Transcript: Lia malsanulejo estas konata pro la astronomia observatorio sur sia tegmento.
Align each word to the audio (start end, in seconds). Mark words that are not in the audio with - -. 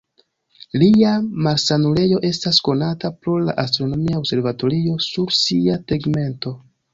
Lia 0.83 1.09
malsanulejo 1.47 2.17
estas 2.29 2.61
konata 2.69 3.11
pro 3.27 3.35
la 3.51 3.55
astronomia 3.65 4.23
observatorio 4.23 4.97
sur 5.11 5.37
sia 5.43 5.79
tegmento. 5.93 6.57